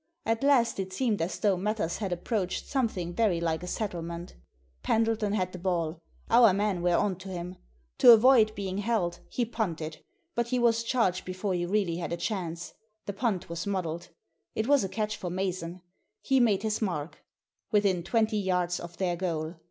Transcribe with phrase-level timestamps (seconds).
[0.25, 4.33] At last it seemed as though matters had approached something very like a settlement
[4.81, 7.57] Pendleton had the ball Our men were on to him.
[7.99, 10.03] To avoid being held he punted.
[10.33, 12.73] But he was charged before he really had a chance.
[13.05, 14.09] The punt was muddled.
[14.55, 15.83] It was a catch for Mason.
[16.23, 17.23] He made his mark—
[17.71, 19.53] within twenty yards of their goal